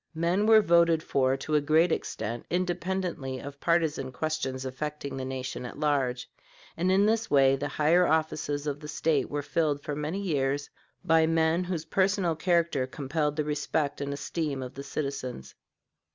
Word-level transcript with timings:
Men 0.15 0.47
were 0.47 0.63
voted 0.63 1.03
for 1.03 1.37
to 1.37 1.53
a 1.53 1.61
great 1.61 1.91
extent 1.91 2.47
independently 2.49 3.37
of 3.37 3.59
partisan 3.59 4.11
questions 4.11 4.65
affecting 4.65 5.15
the 5.15 5.25
nation 5.25 5.63
at 5.63 5.77
large, 5.79 6.27
and 6.75 6.91
in 6.91 7.05
this 7.05 7.29
way 7.29 7.55
the 7.55 7.67
higher 7.67 8.07
offices 8.07 8.65
of 8.65 8.79
the 8.79 8.87
State 8.87 9.29
were 9.29 9.43
filled 9.43 9.83
for 9.83 9.95
many 9.95 10.19
years 10.19 10.71
by 11.05 11.27
men 11.27 11.65
whose 11.65 11.85
personal 11.85 12.35
character 12.35 12.87
compelled 12.87 13.35
the 13.35 13.43
respect 13.43 14.01
and 14.01 14.11
esteem 14.11 14.63
of 14.63 14.73
the 14.73 14.81
citizens. 14.83 15.53